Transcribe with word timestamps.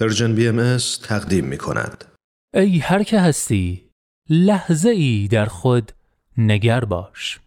پرژن 0.00 0.34
بی 0.34 0.48
ام 0.48 0.76
تقدیم 1.02 1.44
می 1.44 1.58
کند. 1.58 2.04
ای 2.54 2.78
هر 2.78 3.02
که 3.02 3.20
هستی 3.20 3.90
لحظه 4.30 4.88
ای 4.88 5.28
در 5.28 5.46
خود 5.46 5.92
نگر 6.38 6.84
باش 6.84 7.40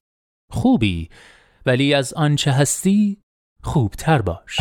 خوبی 0.52 1.10
ولی 1.66 1.94
از 1.94 2.14
آنچه 2.14 2.52
هستی 2.52 3.18
خوبتر 3.64 4.22
باش 4.22 4.60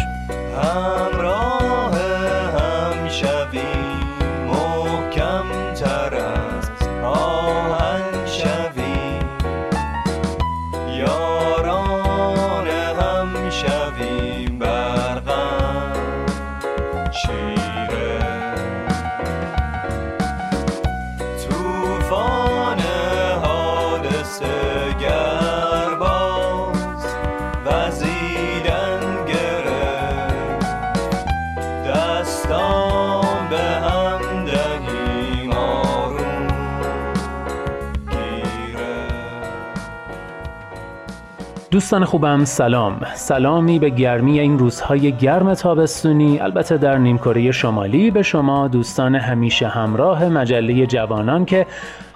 دوستان 41.78 42.04
خوبم 42.04 42.44
سلام. 42.44 43.00
سلامی 43.14 43.78
به 43.78 43.90
گرمی 43.90 44.40
این 44.40 44.58
روزهای 44.58 45.12
گرم 45.12 45.54
تابستونی 45.54 46.40
البته 46.40 46.76
در 46.76 46.98
نیمکره 46.98 47.52
شمالی 47.52 48.10
به 48.10 48.22
شما 48.22 48.68
دوستان 48.68 49.14
همیشه 49.14 49.68
همراه 49.68 50.28
مجله 50.28 50.86
جوانان 50.86 51.44
که 51.44 51.66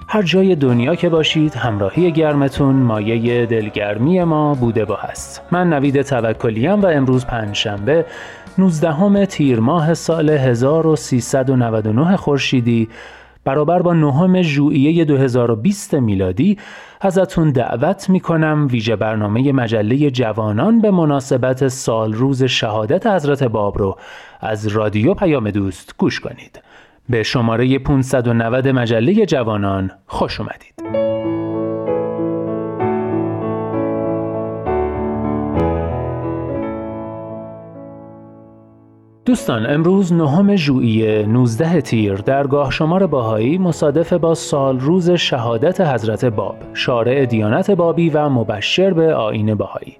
هر 0.09 0.23
جای 0.23 0.55
دنیا 0.55 0.95
که 0.95 1.09
باشید 1.09 1.55
همراهی 1.55 2.13
گرمتون 2.13 2.75
مایه 2.75 3.47
دلگرمی 3.47 4.25
ما 4.25 4.55
بوده 4.55 4.85
با 4.85 4.97
هست. 4.97 5.43
من 5.51 5.73
نوید 5.73 6.03
توکلیم 6.03 6.81
و 6.81 6.87
امروز 6.87 7.27
پنجشنبه 7.27 8.07
19 8.59 9.27
تیر 9.27 9.61
ماه 9.61 9.95
سال 9.95 10.31
1399 10.31 12.17
خورشیدی. 12.17 12.89
برابر 13.45 13.83
با 13.83 13.95
نهم 13.95 14.43
ژوئیه 14.43 15.05
2020 15.05 15.95
میلادی 15.95 16.59
ازتون 17.01 17.51
دعوت 17.51 18.11
می‌کنم 18.11 18.69
ویژه 18.71 18.97
برنامه 18.97 19.53
مجله 19.53 20.11
جوانان 20.11 20.81
به 20.81 20.91
مناسبت 20.91 21.69
سال 21.69 22.13
روز 22.13 22.45
شهادت 22.45 23.07
حضرت 23.07 23.43
باب 23.43 23.79
رو 23.79 23.99
از 24.41 24.67
رادیو 24.67 25.15
پیام 25.15 25.51
دوست 25.51 25.95
گوش 25.99 26.21
کنید. 26.21 26.63
به 27.09 27.23
شماره 27.23 27.79
590 27.79 28.69
مجله 28.69 29.27
جوانان 29.27 29.91
خوش 30.07 30.41
اومدید. 30.41 31.12
دوستان 39.25 39.67
امروز 39.67 40.13
نهم 40.13 40.57
ژوئیه 40.57 41.27
19 41.27 41.81
تیر. 41.81 42.15
درگاه 42.15 42.71
شمار 42.71 43.07
باهایی 43.07 43.59
مصادف 43.59 44.13
با 44.13 44.35
سال 44.35 44.81
روز 44.81 45.11
شهادت 45.11 45.81
حضرت 45.81 46.25
باب 46.25 46.57
شارع 46.75 47.27
دیانت 47.27 47.71
بابی 47.71 48.11
و 48.11 48.29
مبشر 48.29 48.93
به 48.93 49.15
آیین 49.15 49.55
باهایی 49.55 49.97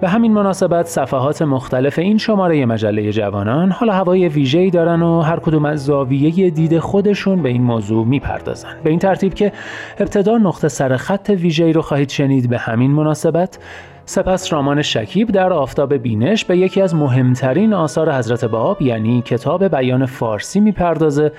به 0.00 0.08
همین 0.08 0.32
مناسبت 0.32 0.86
صفحات 0.86 1.42
مختلف 1.42 1.98
این 1.98 2.18
شماره 2.18 2.66
مجله 2.66 3.12
جوانان 3.12 3.70
حالا 3.70 3.92
هوای 3.92 4.28
ویژه‌ای 4.28 4.70
دارن 4.70 5.02
و 5.02 5.20
هر 5.20 5.38
کدوم 5.38 5.64
از 5.64 5.84
زاویه 5.84 6.50
دید 6.50 6.78
خودشون 6.78 7.42
به 7.42 7.48
این 7.48 7.62
موضوع 7.62 8.06
می‌پردازن. 8.06 8.76
به 8.84 8.90
این 8.90 8.98
ترتیب 8.98 9.34
که 9.34 9.52
ابتدا 9.98 10.38
نقطه 10.38 10.68
سر 10.68 10.96
خط 10.96 11.30
ویژه‌ای 11.30 11.72
رو 11.72 11.82
خواهید 11.82 12.08
شنید. 12.08 12.50
به 12.50 12.58
همین 12.58 12.90
مناسبت 12.90 13.58
سپس 14.04 14.52
رامان 14.52 14.82
شکیب 14.82 15.28
در 15.28 15.52
آفتاب 15.52 15.94
بینش 15.94 16.44
به 16.44 16.58
یکی 16.58 16.82
از 16.82 16.94
مهمترین 16.94 17.74
آثار 17.74 18.12
حضرت 18.12 18.44
باب 18.44 18.82
یعنی 18.82 19.22
کتاب 19.22 19.64
بیان 19.64 20.06
فارسی 20.06 20.60
می‌پردازه. 20.60 21.32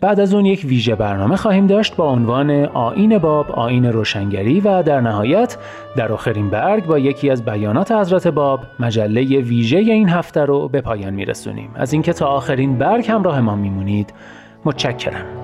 بعد 0.00 0.20
از 0.20 0.34
اون 0.34 0.46
یک 0.46 0.64
ویژه 0.64 0.94
برنامه 0.94 1.36
خواهیم 1.36 1.66
داشت 1.66 1.96
با 1.96 2.10
عنوان 2.10 2.50
آین 2.64 3.18
باب 3.18 3.50
آین 3.50 3.84
روشنگری 3.84 4.60
و 4.60 4.82
در 4.82 5.00
نهایت 5.00 5.56
در 5.96 6.12
آخرین 6.12 6.50
برگ 6.50 6.86
با 6.86 6.98
یکی 6.98 7.30
از 7.30 7.44
بیانات 7.44 7.92
حضرت 7.92 8.28
باب 8.28 8.60
مجله 8.80 9.40
ویژه 9.40 9.76
این 9.76 10.08
هفته 10.08 10.40
رو 10.40 10.68
به 10.68 10.80
پایان 10.80 11.14
میرسونیم. 11.14 11.70
از 11.74 11.92
اینکه 11.92 12.12
تا 12.12 12.26
آخرین 12.26 12.78
برگ 12.78 13.10
همراه 13.10 13.40
ما 13.40 13.56
میمونید 13.56 14.14
متشکرم. 14.64 15.43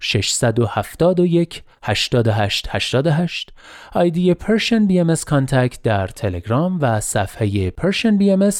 671 0.00 1.62
88 1.82 2.68
88 2.70 3.52
آیدی 3.92 4.34
Persian 4.34 4.86
BM 4.86 5.14
Contact 5.26 5.82
در 5.82 6.06
تلگرام 6.06 6.78
و 6.80 7.00
صفحه 7.00 7.70
Persian 7.70 8.18
BM 8.18 8.50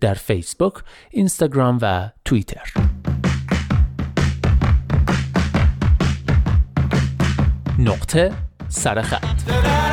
در 0.00 0.14
فیسبوک، 0.14 0.74
اینستاگرام 1.10 1.78
و 1.82 2.08
توییتر. 2.24 2.72
نقطه 7.78 8.32
سرخط 8.68 9.87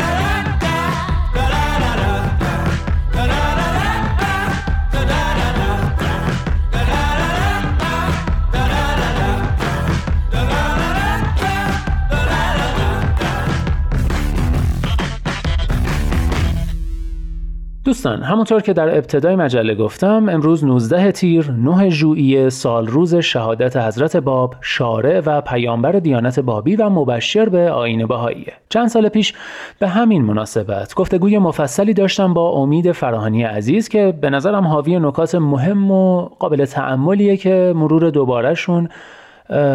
دوستان 17.86 18.24
همونطور 18.24 18.62
که 18.62 18.74
در 18.74 18.98
ابتدای 18.98 19.36
مجله 19.36 19.76
گفتم 19.76 20.30
امروز 20.30 20.64
19 20.64 21.12
تیر 21.12 21.52
9 21.52 21.90
ژوئیه 21.90 22.50
سال 22.50 22.88
روز 22.88 23.16
شهادت 23.16 23.78
حضرت 23.78 24.18
باب 24.18 24.56
شارع 24.62 25.22
و 25.26 25.42
پیامبر 25.42 25.92
دیانت 25.92 26.40
بابی 26.40 26.76
و 26.76 26.90
مبشر 26.90 27.50
به 27.50 27.72
آیین 27.72 28.06
بهاییه 28.06 28.54
چند 28.70 28.88
سال 28.88 29.10
پیش 29.10 29.34
به 29.80 29.88
همین 29.88 30.22
مناسبت 30.22 30.94
گفتگوی 30.94 31.38
مفصلی 31.38 31.94
داشتم 31.94 32.34
با 32.34 32.50
امید 32.50 32.92
فراهانی 32.92 33.44
عزیز 33.44 33.90
که 33.90 34.14
به 34.22 34.30
نظرم 34.30 34.68
حاوی 34.68 35.00
نکات 35.00 35.36
مهم 35.36 35.92
و 35.92 36.22
قابل 36.22 36.66
تأملیه 36.66 37.38
که 37.38 37.74
مرور 37.76 38.10
دوبارهشون 38.10 38.90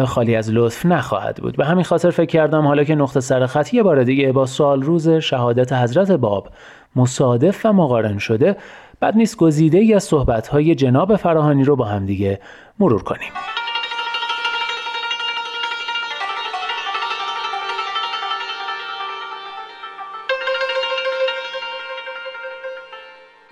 خالی 0.05 0.35
از 0.35 0.51
لطف 0.51 0.85
نخواهد 0.85 1.35
بود. 1.35 1.57
به 1.57 1.65
همین 1.65 1.83
خاطر 1.83 2.09
فکر 2.09 2.25
کردم 2.25 2.67
حالا 2.67 2.83
که 2.83 2.95
نقطه 2.95 3.19
سرخط 3.19 3.73
یه 3.73 3.83
بار 3.83 4.03
دیگه 4.03 4.31
با 4.31 4.45
سال 4.45 4.81
روز 4.81 5.09
شهادت 5.09 5.73
حضرت 5.73 6.11
باب 6.11 6.47
مصادف 6.95 7.65
و 7.65 7.73
مقارن 7.73 8.17
شده 8.17 8.57
بد 9.01 9.15
نیست 9.15 9.37
گزیده 9.37 9.77
ای 9.77 9.93
از 9.93 10.03
صحبت‌های 10.03 10.75
جناب 10.75 11.15
فراهانی 11.15 11.63
رو 11.63 11.75
با 11.75 11.85
هم 11.85 12.05
دیگه 12.05 12.39
مرور 12.79 13.03
کنیم. 13.03 13.31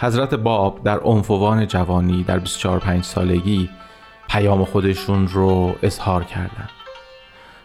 حضرت 0.02 0.34
باب 0.34 0.84
در 0.84 1.00
عنفوان 1.00 1.68
جوانی 1.68 2.24
در 2.24 2.40
24 2.40 2.80
5 2.80 3.04
سالگی 3.04 3.70
پیام 4.30 4.66
خودشون 4.66 5.28
رو 5.28 5.76
اظهار 5.84 6.24
کردند. 6.24 6.70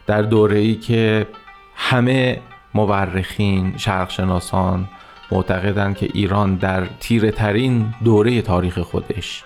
در 0.06 0.23
دوره 0.23 0.59
ای 0.59 0.75
که 0.75 1.27
همه 1.75 2.41
مورخین 2.75 3.77
شرقشناسان 3.77 4.88
معتقدند 5.32 5.97
که 5.97 6.09
ایران 6.15 6.55
در 6.55 6.87
تیره 7.00 7.31
ترین 7.31 7.94
دوره 8.05 8.43
تاریخ 8.43 8.79
خودش 8.79 9.44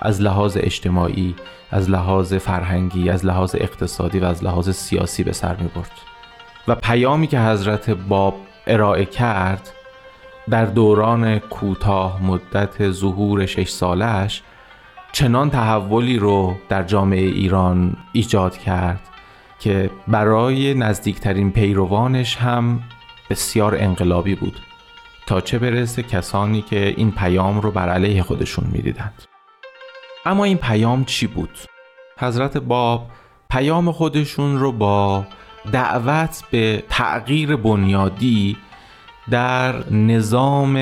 از 0.00 0.22
لحاظ 0.22 0.56
اجتماعی 0.60 1.34
از 1.70 1.90
لحاظ 1.90 2.34
فرهنگی 2.34 3.10
از 3.10 3.26
لحاظ 3.26 3.54
اقتصادی 3.58 4.18
و 4.18 4.24
از 4.24 4.44
لحاظ 4.44 4.70
سیاسی 4.70 5.22
به 5.22 5.32
سر 5.32 5.56
می 5.56 5.68
برد 5.68 5.90
و 6.68 6.74
پیامی 6.74 7.26
که 7.26 7.40
حضرت 7.40 7.90
باب 7.90 8.34
ارائه 8.66 9.04
کرد 9.04 9.72
در 10.50 10.64
دوران 10.64 11.38
کوتاه 11.38 12.22
مدت 12.22 12.90
ظهور 12.90 13.46
شش 13.46 13.68
سالش 13.68 14.42
چنان 15.12 15.50
تحولی 15.50 16.18
رو 16.18 16.56
در 16.68 16.82
جامعه 16.82 17.20
ایران 17.20 17.96
ایجاد 18.12 18.58
کرد 18.58 19.00
که 19.58 19.90
برای 20.08 20.74
نزدیکترین 20.74 21.52
پیروانش 21.52 22.36
هم 22.36 22.82
بسیار 23.30 23.74
انقلابی 23.78 24.34
بود. 24.34 24.60
تا 25.28 25.40
چه 25.40 25.58
برسه 25.58 26.02
کسانی 26.02 26.62
که 26.62 26.94
این 26.96 27.12
پیام 27.12 27.60
رو 27.60 27.70
بر 27.70 27.88
علیه 27.88 28.22
خودشون 28.22 28.66
می‌دیدند. 28.72 29.22
اما 30.26 30.44
این 30.44 30.58
پیام 30.58 31.04
چی 31.04 31.26
بود؟ 31.26 31.58
حضرت 32.18 32.58
باب 32.58 33.10
پیام 33.50 33.92
خودشون 33.92 34.58
رو 34.58 34.72
با 34.72 35.26
دعوت 35.72 36.42
به 36.50 36.84
تغییر 36.88 37.56
بنیادی 37.56 38.56
در 39.30 39.90
نظام 39.90 40.76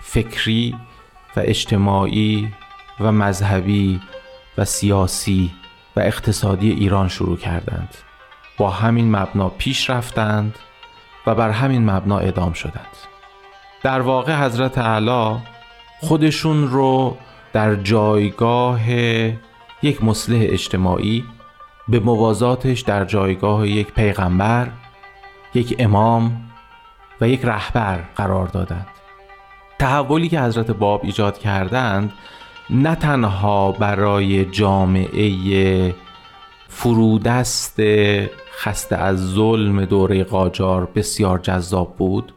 فکری 0.00 0.76
و 1.36 1.40
اجتماعی 1.40 2.48
و 3.00 3.12
مذهبی 3.12 4.00
و 4.58 4.64
سیاسی 4.64 5.50
و 5.96 6.00
اقتصادی 6.00 6.70
ایران 6.70 7.08
شروع 7.08 7.36
کردند. 7.36 7.94
با 8.58 8.70
همین 8.70 9.16
مبنا 9.16 9.48
پیش 9.48 9.90
رفتند 9.90 10.58
و 11.26 11.34
بر 11.34 11.50
همین 11.50 11.90
مبنا 11.90 12.18
ادام 12.18 12.52
شدند. 12.52 13.17
در 13.82 14.00
واقع 14.00 14.44
حضرت 14.44 14.78
اعلی 14.78 15.36
خودشون 16.00 16.68
رو 16.68 17.16
در 17.52 17.74
جایگاه 17.74 18.90
یک 19.82 20.04
مصلح 20.04 20.38
اجتماعی 20.40 21.24
به 21.88 22.00
موازاتش 22.00 22.80
در 22.80 23.04
جایگاه 23.04 23.68
یک 23.68 23.92
پیغمبر 23.92 24.68
یک 25.54 25.76
امام 25.78 26.50
و 27.20 27.28
یک 27.28 27.40
رهبر 27.44 27.98
قرار 28.16 28.46
دادند. 28.46 28.86
تحولی 29.78 30.28
که 30.28 30.40
حضرت 30.40 30.70
باب 30.70 31.00
ایجاد 31.04 31.38
کردند 31.38 32.12
نه 32.70 32.94
تنها 32.94 33.72
برای 33.72 34.44
جامعه 34.44 35.94
فرودست 36.68 37.80
خسته 38.58 38.96
از 38.96 39.32
ظلم 39.32 39.84
دوره 39.84 40.24
قاجار 40.24 40.88
بسیار 40.94 41.38
جذاب 41.38 41.96
بود 41.96 42.32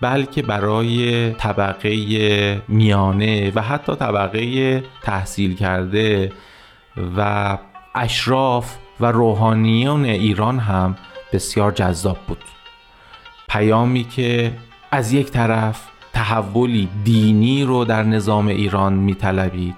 بلکه 0.00 0.42
برای 0.42 1.30
طبقه 1.32 2.62
میانه 2.68 3.52
و 3.54 3.62
حتی 3.62 3.94
طبقه 3.94 4.84
تحصیل 5.02 5.56
کرده 5.56 6.32
و 7.16 7.58
اشراف 7.94 8.76
و 9.00 9.06
روحانیون 9.06 10.04
ایران 10.04 10.58
هم 10.58 10.96
بسیار 11.32 11.72
جذاب 11.72 12.18
بود. 12.28 12.44
پیامی 13.48 14.04
که 14.04 14.52
از 14.90 15.12
یک 15.12 15.30
طرف 15.30 15.84
تحولی 16.12 16.88
دینی 17.04 17.64
رو 17.64 17.84
در 17.84 18.02
نظام 18.02 18.46
ایران 18.46 18.92
میطلبید 18.92 19.76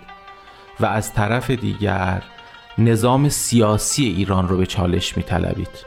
و 0.81 0.87
از 0.87 1.13
طرف 1.15 1.51
دیگر 1.51 2.23
نظام 2.79 3.29
سیاسی 3.29 4.05
ایران 4.05 4.49
رو 4.49 4.57
به 4.57 4.67
چالش 4.67 5.17
میطلبید. 5.17 5.87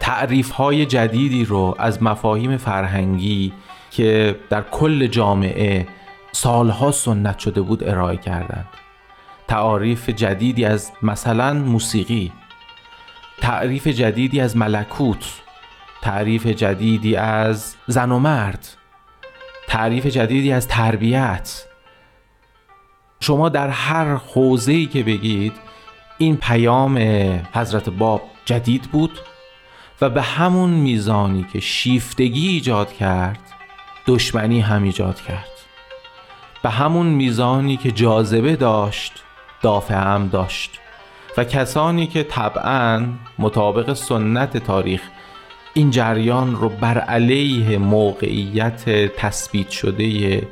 تعریف 0.00 0.50
های 0.50 0.86
جدیدی 0.86 1.44
رو 1.44 1.74
از 1.78 2.02
مفاهیم 2.02 2.56
فرهنگی 2.56 3.52
که 3.90 4.36
در 4.50 4.62
کل 4.62 5.06
جامعه 5.06 5.86
سالها 6.32 6.90
سنت 6.90 7.38
شده 7.38 7.60
بود 7.60 7.88
ارائه 7.88 8.16
کردند. 8.16 8.68
تعاریف 9.48 10.08
جدیدی 10.08 10.64
از 10.64 10.92
مثلا 11.02 11.54
موسیقی 11.54 12.32
تعریف 13.40 13.86
جدیدی 13.86 14.40
از 14.40 14.56
ملکوت 14.56 15.40
تعریف 16.02 16.46
جدیدی 16.46 17.16
از 17.16 17.76
زن 17.86 18.12
و 18.12 18.18
مرد 18.18 18.68
تعریف 19.68 20.06
جدیدی 20.06 20.52
از 20.52 20.68
تربیت. 20.68 21.64
شما 23.20 23.48
در 23.48 23.68
هر 23.68 24.14
حوزه‌ای 24.14 24.86
که 24.86 25.02
بگید 25.02 25.52
این 26.18 26.36
پیام 26.36 26.98
حضرت 27.52 27.90
باب 27.90 28.22
جدید 28.44 28.82
بود 28.82 29.18
و 30.00 30.10
به 30.10 30.22
همون 30.22 30.70
میزانی 30.70 31.46
که 31.52 31.60
شیفتگی 31.60 32.48
ایجاد 32.48 32.92
کرد 32.92 33.40
دشمنی 34.06 34.60
هم 34.60 34.82
ایجاد 34.82 35.20
کرد. 35.20 35.50
به 36.62 36.70
همون 36.70 37.06
میزانی 37.06 37.76
که 37.76 37.90
جاذبه 37.90 38.56
داشت 38.56 39.12
دافع 39.62 39.94
هم 39.94 40.28
داشت 40.28 40.78
و 41.36 41.44
کسانی 41.44 42.06
که 42.06 42.22
طبعا 42.22 43.06
مطابق 43.38 43.92
سنت 43.92 44.56
تاریخ 44.56 45.02
این 45.74 45.90
جریان 45.90 46.56
رو 46.56 46.68
بر 46.68 46.98
علیه 46.98 47.78
موقعیت 47.78 48.84
تثبیت 49.16 49.70
شده 49.70 50.42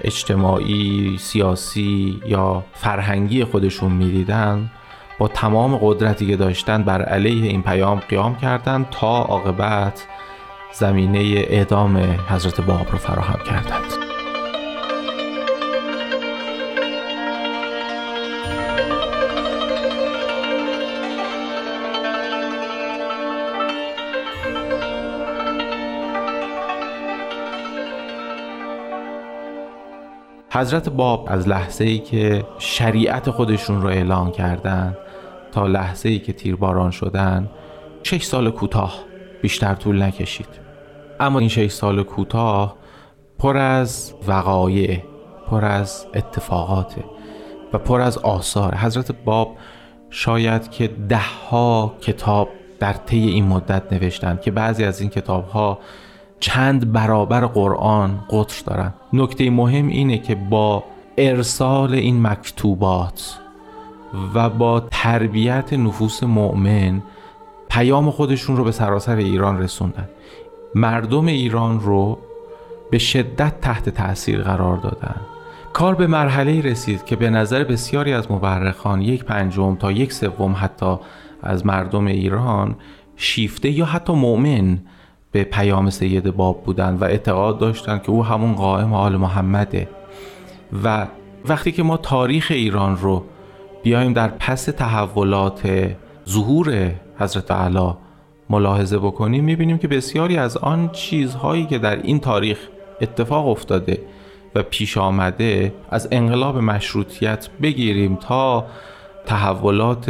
اجتماعی، 0.00 1.18
سیاسی 1.18 2.20
یا 2.26 2.64
فرهنگی 2.74 3.44
خودشون 3.44 3.92
می‌دیدن 3.92 4.70
با 5.18 5.28
تمام 5.28 5.78
قدرتی 5.82 6.26
که 6.26 6.36
داشتن 6.36 6.82
بر 6.82 7.02
علیه 7.02 7.50
این 7.50 7.62
پیام 7.62 7.98
قیام 7.98 8.36
کردند 8.36 8.90
تا 8.90 9.22
عاقبت 9.22 10.06
زمینه 10.72 11.18
اعدام 11.18 11.96
حضرت 12.28 12.60
باب 12.60 12.90
رو 12.92 12.98
فراهم 12.98 13.44
کردند. 13.44 14.10
حضرت 30.52 30.88
باب 30.88 31.26
از 31.30 31.48
لحظه 31.48 31.84
ای 31.84 31.98
که 31.98 32.44
شریعت 32.58 33.30
خودشون 33.30 33.82
رو 33.82 33.88
اعلان 33.88 34.30
کردند 34.30 34.96
تا 35.52 35.66
لحظه 35.66 36.08
ای 36.08 36.18
که 36.18 36.32
تیرباران 36.32 36.90
شدن 36.90 37.48
شش 38.02 38.22
سال 38.22 38.50
کوتاه 38.50 39.09
بیشتر 39.42 39.74
طول 39.74 40.02
نکشید. 40.02 40.48
اما 41.20 41.38
این 41.38 41.48
شش 41.48 41.70
سال 41.72 42.02
کوتاه 42.02 42.76
پر 43.38 43.56
از 43.56 44.14
وقایع 44.26 45.02
پر 45.50 45.64
از 45.64 46.06
اتفاقات 46.14 46.94
و 47.72 47.78
پر 47.78 48.00
از 48.00 48.18
آثار. 48.18 48.74
حضرت 48.74 49.12
باب 49.24 49.56
شاید 50.10 50.70
که 50.70 50.88
دهها 51.08 51.94
کتاب 52.00 52.48
در 52.80 52.92
طی 52.92 53.28
این 53.28 53.44
مدت 53.46 53.92
نوشتند 53.92 54.40
که 54.40 54.50
بعضی 54.50 54.84
از 54.84 55.00
این 55.00 55.10
کتاب 55.10 55.48
ها 55.48 55.78
چند 56.40 56.92
برابر 56.92 57.46
قرآن 57.46 58.20
قطر 58.30 58.62
دارن 58.66 58.94
نکته 59.12 59.50
مهم 59.50 59.88
اینه 59.88 60.18
که 60.18 60.34
با 60.34 60.84
ارسال 61.18 61.94
این 61.94 62.26
مکتوبات 62.26 63.38
و 64.34 64.50
با 64.50 64.80
تربیت 64.80 65.72
نفوس 65.72 66.22
مؤمن 66.22 67.02
پیام 67.70 68.10
خودشون 68.10 68.56
رو 68.56 68.64
به 68.64 68.72
سراسر 68.72 69.16
ایران 69.16 69.58
رسوندن. 69.58 70.08
مردم 70.74 71.26
ایران 71.26 71.80
رو 71.80 72.18
به 72.90 72.98
شدت 72.98 73.60
تحت 73.60 73.88
تاثیر 73.88 74.42
قرار 74.42 74.76
دادن. 74.76 75.16
کار 75.72 75.94
به 75.94 76.06
مرحله 76.06 76.60
رسید 76.60 77.04
که 77.04 77.16
به 77.16 77.30
نظر 77.30 77.64
بسیاری 77.64 78.12
از 78.12 78.30
مورخان 78.30 79.02
یک 79.02 79.24
پنجم 79.24 79.74
تا 79.74 79.92
یک 79.92 80.12
سوم 80.12 80.56
حتی 80.58 80.96
از 81.42 81.66
مردم 81.66 82.06
ایران 82.06 82.76
شیفته 83.16 83.70
یا 83.70 83.84
حتی 83.84 84.12
مؤمن 84.12 84.78
به 85.32 85.44
پیام 85.44 85.90
سید 85.90 86.36
باب 86.36 86.62
بودن 86.64 86.94
و 86.94 87.04
اعتقاد 87.04 87.58
داشتن 87.58 87.98
که 87.98 88.10
او 88.10 88.24
همون 88.24 88.52
قائم 88.54 88.94
آل 88.94 89.16
محمده. 89.16 89.88
و 90.84 91.06
وقتی 91.44 91.72
که 91.72 91.82
ما 91.82 91.96
تاریخ 91.96 92.46
ایران 92.50 92.96
رو 92.96 93.24
بیایم 93.82 94.12
در 94.12 94.28
پس 94.28 94.64
تحولات 94.64 95.90
ظهور 96.28 96.92
حضرت 97.20 97.50
علا 97.50 97.96
ملاحظه 98.50 98.98
بکنیم 98.98 99.44
می‌بینیم 99.44 99.78
که 99.78 99.88
بسیاری 99.88 100.36
از 100.36 100.56
آن 100.56 100.90
چیزهایی 100.92 101.66
که 101.66 101.78
در 101.78 102.02
این 102.02 102.20
تاریخ 102.20 102.58
اتفاق 103.00 103.48
افتاده 103.48 103.98
و 104.54 104.62
پیش 104.62 104.98
آمده 104.98 105.74
از 105.90 106.08
انقلاب 106.12 106.58
مشروطیت 106.58 107.48
بگیریم 107.62 108.16
تا 108.16 108.66
تحولات 109.26 110.08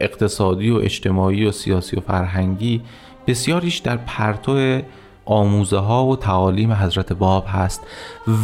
اقتصادی 0.00 0.70
و 0.70 0.76
اجتماعی 0.76 1.46
و 1.46 1.52
سیاسی 1.52 1.96
و 1.96 2.00
فرهنگی 2.00 2.80
بسیاریش 3.26 3.78
در 3.78 3.96
پرتو 3.96 4.80
آموزه 5.24 5.78
ها 5.78 6.06
و 6.06 6.16
تعالیم 6.16 6.72
حضرت 6.72 7.12
باب 7.12 7.44
هست 7.48 7.86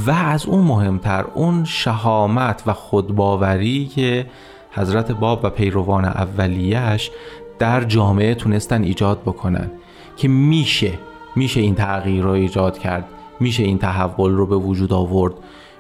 و 0.07 0.11
از 0.11 0.47
اون 0.47 0.65
مهمتر 0.65 1.25
اون 1.35 1.65
شهامت 1.65 2.63
و 2.67 2.73
خودباوری 2.73 3.87
که 3.87 4.27
حضرت 4.71 5.13
باب 5.13 5.41
و 5.43 5.51
پیروان 5.51 6.05
اولیش 6.05 7.11
در 7.59 7.85
جامعه 7.85 8.35
تونستن 8.35 8.83
ایجاد 8.83 9.23
بکنن 9.23 9.71
که 10.17 10.29
میشه 10.29 10.93
میشه 11.37 11.61
این 11.61 11.75
تغییر 11.75 12.23
رو 12.23 12.31
ایجاد 12.31 12.79
کرد 12.79 13.05
میشه 13.41 13.63
این 13.63 13.79
تحول 13.79 14.33
رو 14.33 14.47
به 14.47 14.57
وجود 14.57 14.93
آورد. 14.93 15.35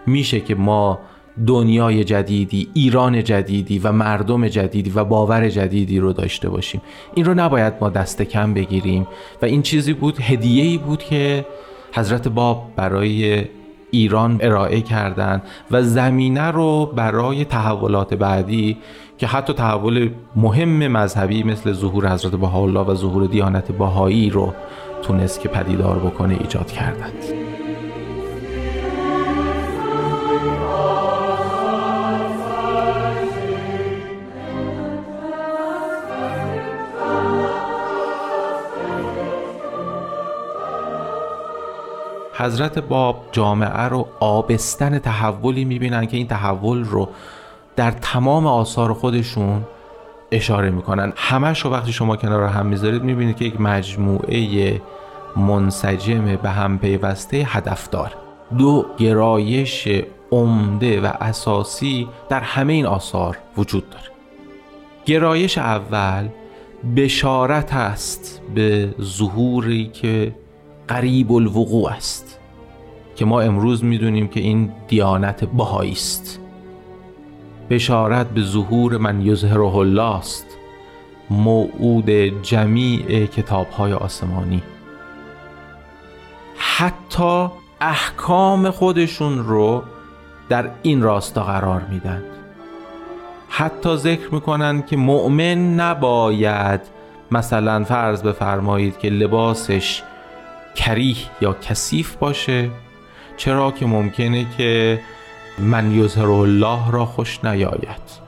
میشه 0.07 0.40
که 0.40 0.54
ما 0.54 0.99
دنیای 1.47 2.04
جدیدی 2.04 2.69
ایران 2.75 3.25
جدیدی 3.25 3.78
و 3.78 3.93
مردم 3.93 4.49
جدیدی 4.49 4.90
و 4.90 5.04
باور 5.04 5.49
جدیدی 5.49 5.99
رو 5.99 6.12
داشته 6.12 6.49
باشیم. 6.49 6.81
این 7.14 7.25
رو 7.25 7.35
نباید 7.35 7.75
ما 7.81 7.90
دست 7.90 8.23
کم 8.23 8.54
بگیریم. 8.54 9.07
و 9.43 9.45
این 9.47 9.62
چیزی 9.62 9.93
بود 9.93 10.21
هدیه‌ای 10.21 10.78
بود 10.78 11.02
که 11.02 11.47
حضرت 11.95 12.28
باب 12.28 12.71
برای 12.76 13.45
ایران 13.94 14.38
ارائه 14.42 14.80
کردند 14.80 15.42
و 15.70 15.82
زمینه 15.82 16.50
رو 16.50 16.86
برای 16.86 17.44
تحولات 17.44 18.14
بعدی 18.14 18.76
که 19.18 19.26
حتی 19.26 19.52
تحول 19.52 20.10
مهم 20.36 20.88
مذهبی 20.88 21.42
مثل 21.42 21.72
ظهور 21.72 22.12
حضرت 22.12 22.32
بهاءالله 22.32 22.80
و 22.80 22.94
ظهور 22.94 23.26
دیانت 23.26 23.72
باهایی 23.72 24.30
رو 24.30 24.54
تونست 25.02 25.40
که 25.40 25.48
پدیدار 25.48 25.98
بکنه 25.98 26.36
ایجاد 26.40 26.70
کردند. 26.70 27.43
حضرت 42.36 42.78
باب 42.78 43.24
جامعه 43.32 43.82
رو 43.82 44.06
آبستن 44.20 44.98
تحولی 44.98 45.64
می‌بینن 45.64 46.06
که 46.06 46.16
این 46.16 46.26
تحول 46.26 46.84
رو 46.84 47.08
در 47.76 47.90
تمام 47.90 48.46
آثار 48.46 48.92
خودشون 48.92 49.64
اشاره 50.30 50.70
می‌کنن. 50.70 51.12
همش 51.16 51.60
رو 51.60 51.70
وقتی 51.70 51.92
شما 51.92 52.16
کنار 52.16 52.44
هم 52.44 52.66
می‌ذارید 52.66 53.02
می‌بینید 53.02 53.36
که 53.36 53.44
یک 53.44 53.60
مجموعه 53.60 54.80
منسجم 55.36 56.36
به 56.36 56.50
هم 56.50 56.78
پیوسته 56.78 57.36
هدفدار. 57.36 58.12
دو 58.58 58.86
گرایش 58.98 59.88
عمده 60.32 61.00
و 61.00 61.12
اساسی 61.20 62.08
در 62.28 62.40
همه 62.40 62.72
این 62.72 62.86
آثار 62.86 63.38
وجود 63.56 63.90
داره. 63.90 64.04
گرایش 65.06 65.58
اول 65.58 66.28
بشارت 66.96 67.74
است 67.74 68.42
به 68.54 68.94
ظهوری 69.02 69.86
که 69.86 70.34
قریب 70.88 71.32
الوقوع 71.32 71.90
است 71.90 72.38
که 73.16 73.24
ما 73.24 73.40
امروز 73.40 73.84
می‌دونیم 73.84 74.28
که 74.28 74.40
این 74.40 74.72
دیانت 74.88 75.44
بهایی 75.44 75.92
است. 75.92 76.40
بشارت 77.70 78.30
به 78.30 78.42
ظهور 78.42 78.96
من 78.96 79.26
یظهره 79.26 79.76
الله 79.76 80.16
است 80.16 80.46
موعود 81.30 82.10
جمیع 82.42 83.26
کتاب 83.26 83.70
های 83.70 83.92
آسمانی. 83.92 84.62
حتی 86.56 87.48
احکام 87.80 88.70
خودشون 88.70 89.38
رو 89.38 89.82
در 90.48 90.70
این 90.82 91.02
راستا 91.02 91.42
قرار 91.42 91.82
میدن 91.90 92.22
حتی 93.48 93.96
ذکر 93.96 94.34
می‌کنن 94.34 94.82
که 94.82 94.96
مؤمن 94.96 95.74
نباید 95.74 96.80
مثلا 97.30 97.84
فرض 97.84 98.22
بفرمایید 98.22 98.98
که 98.98 99.10
لباسش 99.10 100.02
کریه 100.75 101.16
یا 101.40 101.52
کثیف 101.52 102.16
باشه. 102.16 102.71
چرا 103.37 103.71
که 103.71 103.87
ممکنه 103.87 104.47
که 104.59 105.00
من 105.59 105.95
یظهر 105.95 106.31
الله 106.31 106.90
را 106.90 107.07
خوش 107.07 107.45
نیاید. 107.45 108.25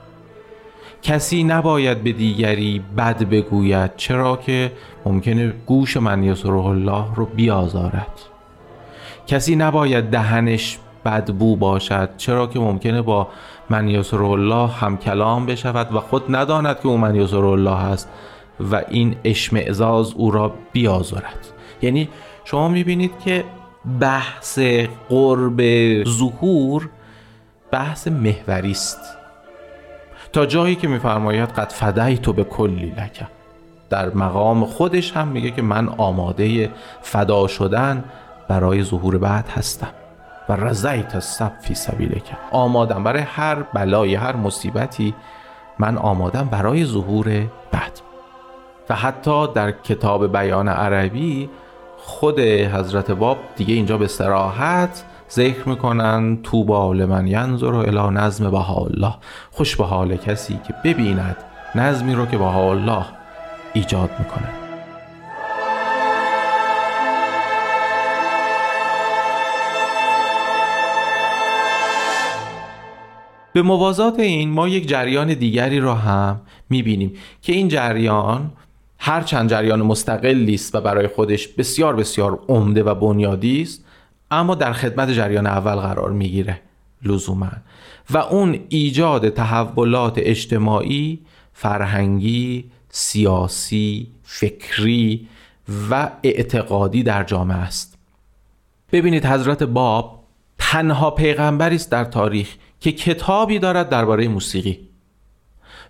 کسی 1.01 1.43
نباید 1.43 2.03
به 2.03 2.11
دیگری 2.11 2.81
بد 2.97 3.23
بگوید. 3.23 3.95
چرا 3.95 4.37
که 4.37 4.71
ممکنه 5.05 5.53
گوش 5.65 5.97
من 5.97 6.23
یظهر 6.23 6.53
الله 6.53 7.05
رو 7.15 7.25
بیازارد. 7.25 8.21
کسی 9.27 9.55
نباید 9.55 10.09
دهنش 10.09 10.77
بدبو 11.05 11.55
باشد. 11.55 12.09
چرا 12.17 12.47
که 12.47 12.59
ممکنه 12.59 13.01
با 13.01 13.27
من 13.69 13.87
یظهر 13.87 14.23
الله 14.23 14.67
هم 14.67 14.97
کلام 14.97 15.45
بشود 15.45 15.95
و 15.95 15.99
خود 15.99 16.35
نداند 16.35 16.79
که 16.79 16.87
او 16.87 16.97
من 16.97 17.15
یظهر 17.15 17.45
الله 17.45 17.85
است 17.85 18.09
و 18.71 18.81
این 18.89 19.15
اشمعزاز 19.23 20.13
او 20.13 20.31
را 20.31 20.53
بیازارد. 20.71 21.47
یعنی 21.81 22.09
شما 22.49 22.67
می‌بینید 22.67 23.19
که 23.19 23.43
بحث 23.99 24.59
قرب 25.09 25.61
ظهور 26.03 26.89
بحث 27.71 28.07
محوری 28.07 28.71
است. 28.71 28.99
تا 30.33 30.45
جایی 30.45 30.75
که 30.75 30.87
میفرماید 30.87 31.49
قد 31.49 31.69
فدای 31.69 32.17
تو 32.17 32.33
به 32.33 32.43
کلی 32.43 32.89
لکه 32.89 33.27
در 33.89 34.09
مقام 34.13 34.65
خودش 34.65 35.11
هم 35.11 35.27
میگه 35.27 35.51
که 35.51 35.61
من 35.61 35.89
آماده 35.89 36.71
فدا 37.01 37.47
شدن 37.47 38.03
برای 38.47 38.83
ظهور 38.83 39.17
بعد 39.17 39.49
هستم. 39.49 39.93
و 40.49 40.53
رضیت 40.53 41.15
السب 41.15 41.51
فی 41.61 41.75
سبیلک. 41.75 42.23
آمادم 42.51 43.03
برای 43.03 43.21
هر 43.21 43.55
بلای 43.55 44.15
هر 44.15 44.35
مصیبتی 44.35 45.13
من 45.79 45.97
آمادم 45.97 46.47
برای 46.51 46.85
ظهور 46.85 47.25
بعد. 47.71 48.01
و 48.89 48.95
حتی 48.95 49.47
در 49.53 49.71
کتاب 49.71 50.31
بیان 50.31 50.69
عربی 50.69 51.49
خود 52.09 52.39
حضرت 52.39 53.11
باب 53.11 53.37
دیگه 53.55 53.73
اینجا 53.73 53.97
به 53.97 54.07
سراحت 54.07 55.03
ذکر 55.31 55.69
می‌کنن 55.69 56.37
توبا 56.43 56.93
لمن 56.93 57.27
ینظر 57.27 57.75
الی 57.75 58.15
نظم 58.15 58.55
الله. 58.55 59.13
خوش 59.51 59.75
به 59.75 59.85
حال 59.85 60.15
کسی 60.15 60.59
که 60.67 60.73
ببیند 60.83 61.35
نظمی 61.75 62.13
رو 62.13 62.25
که 62.25 62.41
الله 62.41 63.05
ایجاد 63.73 64.09
می‌کنه. 64.19 64.49
به 73.53 73.61
موازات 73.61 74.19
این 74.19 74.49
ما 74.49 74.67
یک 74.67 74.87
جریان 74.87 75.33
دیگری 75.33 75.79
را 75.79 75.95
هم 75.95 76.41
می‌بینیم 76.69 77.13
که 77.41 77.53
این 77.53 77.67
جریان 77.67 78.51
هر 78.99 79.21
چند 79.21 79.49
جریان 79.49 79.81
مستقلی 79.81 80.53
است 80.53 80.75
و 80.75 80.81
برای 80.81 81.07
خودش 81.07 81.47
بسیار 81.47 81.95
بسیار 81.95 82.39
عمده 82.47 82.83
و 82.83 82.95
بنیادی 82.95 83.61
است 83.61 83.85
اما 84.31 84.55
در 84.55 84.73
خدمت 84.73 85.09
جریان 85.11 85.47
اول 85.47 85.75
قرار 85.75 86.11
می‌گیره 86.11 86.61
لزوما. 87.03 87.51
و 88.09 88.17
اون 88.17 88.59
ایجاد 88.69 89.29
تحولات 89.29 90.13
اجتماعی 90.17 91.19
فرهنگی 91.53 92.71
سیاسی 92.89 94.07
فکری 94.23 95.27
و 95.91 96.11
اعتقادی 96.23 97.03
در 97.03 97.23
جامعه 97.23 97.57
است. 97.57 97.97
ببینید 98.91 99.25
حضرت 99.25 99.63
باب 99.63 100.23
تنها 100.57 101.11
پیغمبری 101.11 101.75
است 101.75 101.91
در 101.91 102.03
تاریخ 102.03 102.55
که 102.79 102.91
کتابی 102.91 103.59
دارد 103.59 103.89
درباره 103.89 104.27
موسیقی. 104.27 104.86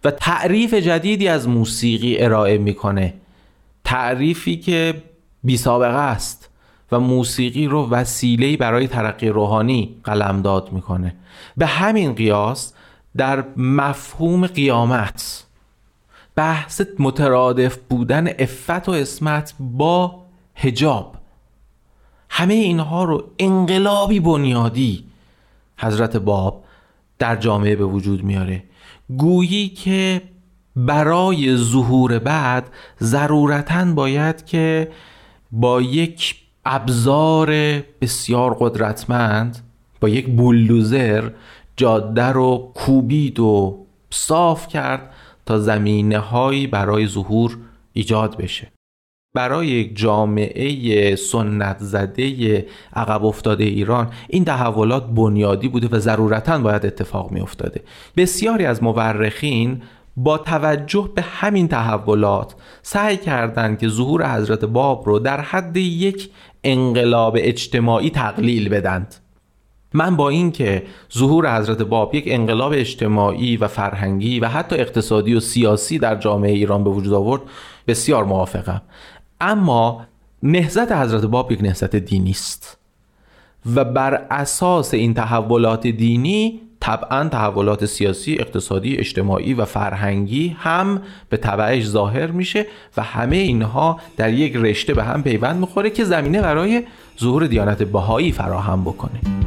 و 0.03 0.11
تعریف 0.11 0.73
جدیدی 0.73 1.27
از 1.27 1.47
موسیقی 1.47 2.17
ارائه 2.17 2.57
می‌کنه. 2.57 3.13
تعریفی 3.83 4.57
که 4.57 5.03
بی 5.43 5.57
سابقه 5.57 5.97
است 5.97 6.49
و 6.91 6.99
موسیقی 6.99 7.67
رو 7.67 7.89
وسیله‌ای 7.89 8.57
برای 8.57 8.87
ترقی 8.87 9.29
روحانی 9.29 9.95
قلمداد 10.03 10.71
می‌کنه. 10.71 11.15
به 11.57 11.65
همین 11.65 12.13
قیاس 12.13 12.73
در 13.17 13.43
مفهوم 13.57 14.47
قیامت 14.47 15.43
بحث 16.35 16.81
مترادف 16.99 17.77
بودن 17.89 18.27
افت 18.39 18.89
و 18.89 18.91
اسمت 18.91 19.53
با 19.59 20.23
هجاب 20.55 21.15
همه 22.29 22.53
اینها 22.53 23.03
رو 23.03 23.23
انقلابی 23.39 24.19
بنیادی 24.19 25.03
حضرت 25.77 26.17
باب 26.17 26.63
در 27.19 27.35
جامعه 27.35 27.75
به 27.75 27.85
وجود 27.85 28.23
میاره. 28.23 28.63
گویی 29.09 29.69
که 29.69 30.21
برای 30.75 31.57
ظهور 31.57 32.19
بعد 32.19 32.69
ضرورتا 32.99 33.85
باید 33.85 34.45
که 34.45 34.91
با 35.51 35.81
یک 35.81 36.35
ابزار 36.65 37.49
بسیار 38.01 38.57
قدرتمند 38.59 39.57
با 40.01 40.09
یک 40.09 40.27
بولدوزر 40.27 41.29
جاده 41.77 42.25
رو 42.25 42.71
کوبید 42.75 43.39
و 43.39 43.85
صاف 44.09 44.67
کرد 44.67 45.13
تا 45.45 45.59
زمینه 45.59 46.19
برای 46.67 47.07
ظهور 47.07 47.57
ایجاد 47.93 48.37
بشه. 48.37 48.71
برای 49.37 49.67
یک 49.67 49.97
جامعه 49.97 51.15
سنت 51.15 51.77
زده 51.79 52.65
عقب 52.93 53.25
افتاده 53.25 53.63
ایران 53.63 54.09
این 54.27 54.45
تحولات 54.45 55.07
بنیادی 55.07 55.67
بوده 55.67 55.87
و 55.91 55.99
ضرورتا 55.99 56.57
باید 56.57 56.85
اتفاق 56.85 57.31
می 57.31 57.39
افتاده 57.39 57.81
بسیاری 58.17 58.65
از 58.65 58.83
مورخین 58.83 59.81
با 60.15 60.37
توجه 60.37 61.09
به 61.15 61.21
همین 61.21 61.67
تحولات 61.67 62.55
سعی 62.81 63.17
کردند 63.17 63.79
که 63.79 63.87
ظهور 63.87 64.35
حضرت 64.35 64.65
باب 64.65 65.03
رو 65.05 65.19
در 65.19 65.41
حد 65.41 65.77
یک 65.77 66.29
انقلاب 66.63 67.37
اجتماعی 67.39 68.09
تقلیل 68.09 68.69
بدند. 68.69 69.15
من 69.93 70.15
با 70.15 70.29
اینکه 70.29 70.83
ظهور 71.17 71.57
حضرت 71.57 71.81
باب 71.81 72.15
یک 72.15 72.23
انقلاب 72.27 72.71
اجتماعی 72.75 73.57
و 73.57 73.67
فرهنگی 73.67 74.39
و 74.39 74.47
حتی 74.47 74.75
اقتصادی 74.75 75.33
و 75.33 75.39
سیاسی 75.39 75.99
در 75.99 76.15
جامعه 76.15 76.51
ایران 76.51 76.83
به 76.83 76.89
وجود 76.89 77.13
آورد 77.13 77.41
بسیار 77.87 78.23
موافقم. 78.23 78.81
اما 79.41 80.05
نهزت 80.43 80.91
حضرت 80.91 81.25
باب 81.25 81.51
یک 81.51 81.61
نهزت 81.61 81.95
دینی 81.95 82.31
است. 82.31 82.77
و 83.75 83.85
بر 83.85 84.13
اساس 84.31 84.93
این 84.93 85.13
تحولات 85.13 85.87
دینی 85.87 86.61
طبعا 86.79 87.29
تحولات 87.29 87.85
سیاسی، 87.85 88.37
اقتصادی، 88.39 88.97
اجتماعی 88.97 89.53
و 89.53 89.65
فرهنگی 89.65 90.55
هم 90.59 91.01
به 91.29 91.37
تبعش 91.37 91.85
ظاهر 91.85 92.27
میشه 92.27 92.65
و 92.97 93.03
همه 93.03 93.35
اینها 93.35 93.99
در 94.17 94.33
یک 94.33 94.55
رشته 94.55 94.93
به 94.93 95.03
هم 95.03 95.23
پیوند 95.23 95.59
می‌خوره 95.59 95.89
که 95.89 96.03
زمینه 96.03 96.41
برای 96.41 96.83
ظهور 97.19 97.47
دیانت 97.47 97.83
بهایی 97.83 98.31
فراهم 98.31 98.81
بکنه. 98.81 99.46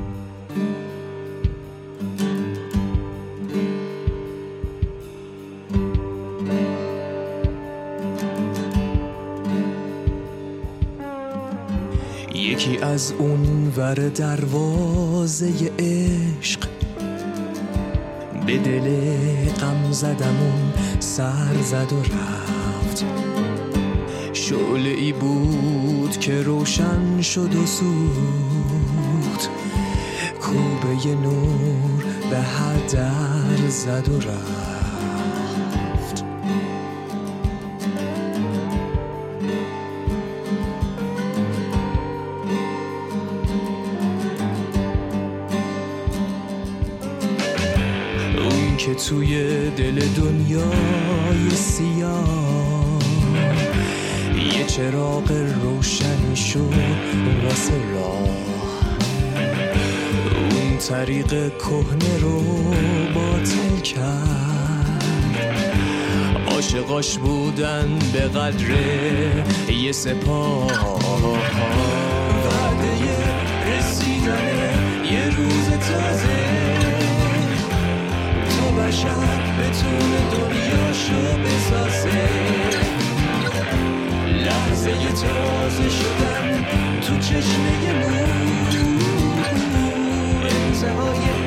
از 12.90 13.12
اون 13.18 13.72
ور 13.76 14.08
دروازه 14.08 15.52
عشق 15.78 16.60
به 18.46 18.58
دل 18.58 18.88
غم 19.60 19.92
زدمون 19.92 20.72
سر 21.00 21.62
زد 21.62 21.92
و 21.92 22.02
رفت. 22.02 23.04
شعله 24.32 24.88
ای 24.88 25.12
بود 25.12 26.18
که 26.18 26.42
روشن 26.42 27.20
شد 27.20 27.54
و 27.54 27.66
سوخت. 27.66 29.50
کوبه 30.40 31.14
نور 31.14 32.04
به 32.30 32.38
هدر 32.38 33.68
زد 33.68 34.08
و 34.08 34.18
رفت. 34.18 34.79
توی 49.08 49.70
دل 49.70 50.00
دنیای 50.08 51.50
سیاه. 51.50 52.98
یه 54.58 54.64
چراغ 54.66 55.32
روشنی 55.62 56.36
شد 56.36 56.74
واسه 57.44 57.72
راه. 57.94 58.28
اون 60.50 60.78
طریق 60.88 61.28
کهنه 61.58 62.18
رو 62.20 62.42
باطل 63.14 63.80
کرد. 63.80 65.04
عاشقاش 66.46 67.18
بودن 67.18 67.98
به 68.12 68.20
قدر 68.20 68.70
یه 69.82 69.92
سپاه. 69.92 70.66
وعده 72.44 72.98
رسیدن 73.66 75.04
یه 75.12 75.36
روز 75.36 75.68
تازه. 75.70 76.69
بشر 78.80 79.40
بتونه 79.58 80.20
دنیاشو 80.30 81.38
بسازه. 81.44 82.28
لحظه 84.44 84.90
تازه 84.92 85.88
شدن 85.88 86.64
تو 87.00 87.18
چشمه 87.18 87.92
نور 89.52 90.44
انتهای 90.44 91.39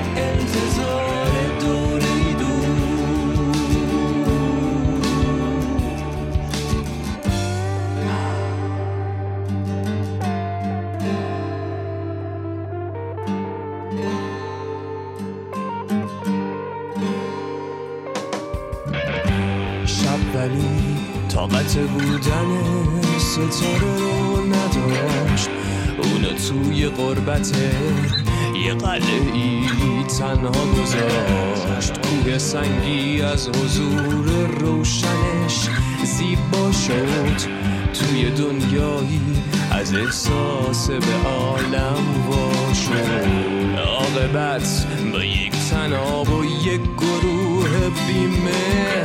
طاقت 21.44 21.78
بودن 21.78 22.48
ستاره 23.20 23.98
رو 23.98 24.46
نداشت. 24.46 25.50
اونو 26.04 26.28
توی 26.48 26.88
قربت 26.88 27.52
یه 28.66 28.74
قلعه 28.74 29.34
ای 29.34 30.04
تنها 30.20 30.66
گذاشت. 30.66 31.94
کوه 32.00 32.38
سنگی 32.38 33.22
از 33.22 33.50
حضور 33.50 34.48
روشنش 34.60 35.70
زیبا 36.04 36.72
شد. 36.72 37.50
توی 37.94 38.30
دنیایی 38.30 39.22
از 39.72 39.94
احساس 39.94 40.90
به 40.90 41.30
عالم 41.30 42.28
وا 42.30 42.74
شد. 42.74 43.28
عاقبت 43.78 44.88
با 45.14 45.24
یک 45.24 45.54
تناب 45.72 46.30
و 46.30 46.46
یک 46.46 46.82
گروه 46.98 47.70
بیمه. 48.08 49.04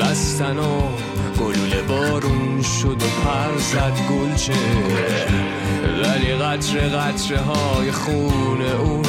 بستن 0.00 0.58
و 0.58 1.13
گلوله 1.40 1.82
بارون 1.82 2.62
شد 2.62 3.02
و 3.02 3.06
پر 3.06 3.58
زد 3.58 3.98
گلچه. 4.10 4.52
ولی 6.02 6.34
قطره 6.34 6.88
قطره 6.88 7.38
های 7.38 7.92
خون 7.92 8.62
اون 8.62 9.04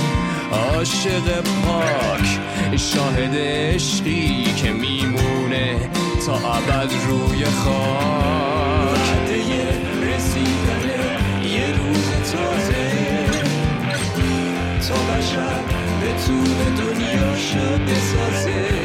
عاشق 0.52 1.42
پاک 1.42 2.40
شاهد 2.78 3.36
عشقی 3.36 4.54
که 4.58 4.72
میمونه 4.72 5.90
تا 6.26 6.34
ابد 6.34 6.92
روی 7.08 7.46
خاک. 7.46 8.96
وعده 8.96 9.38
رسیدن 10.02 10.84
یه 11.44 11.68
روز 11.68 12.32
تازه. 12.32 12.92
تا 14.88 14.96
بشر 14.96 15.60
بتونه 16.02 16.66
دنیاشو 16.78 17.78
بسازه 17.78 18.46
لحظه 18.46 18.85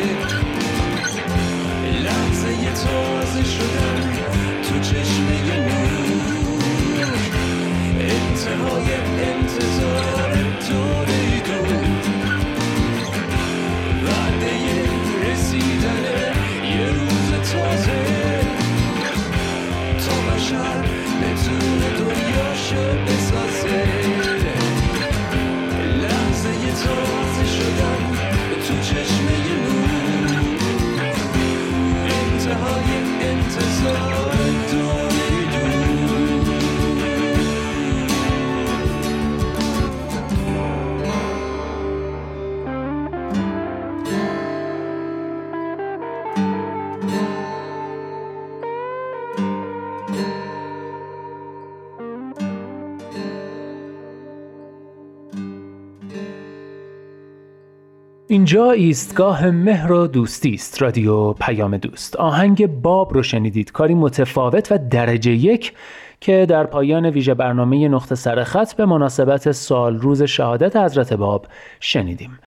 اینجا 58.30 58.70
ایستگاه 58.70 59.50
مهر 59.50 59.92
و 59.92 60.06
دوستی 60.06 60.54
است 60.54 60.82
رادیو 60.82 61.32
پیام 61.32 61.76
دوست. 61.76 62.16
آهنگ 62.16 62.66
باب 62.66 63.14
رو 63.14 63.22
شنیدید. 63.22 63.72
کاری 63.72 63.94
متفاوت 63.94 64.72
و 64.72 64.78
درجه 64.90 65.30
یک 65.30 65.72
که 66.20 66.46
در 66.48 66.64
پایان 66.64 67.06
ویژه 67.06 67.34
برنامه 67.34 67.88
نقطه 67.88 68.14
سرخط 68.14 68.74
به 68.74 68.86
مناسبت 68.86 69.52
سال 69.52 69.98
روز 69.98 70.22
شهادت 70.22 70.76
حضرت 70.76 71.12
باب 71.12 71.46
شنیدیم. 71.80 72.38